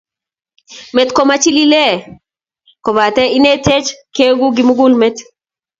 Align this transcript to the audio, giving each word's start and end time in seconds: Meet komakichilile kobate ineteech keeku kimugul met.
Meet 0.95 1.09
komakichilile 1.15 1.83
kobate 2.83 3.23
ineteech 3.37 3.87
keeku 4.15 4.45
kimugul 4.55 4.93
met. 5.01 5.15